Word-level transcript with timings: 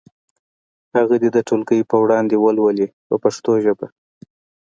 هغه 0.97 1.15
دې 1.21 1.29
د 1.33 1.37
ټولګي 1.47 1.81
په 1.89 1.95
وړاندې 2.03 2.35
ولولي 2.43 2.87
په 3.07 3.15
پښتو 3.23 3.51
ژبه. 3.63 3.87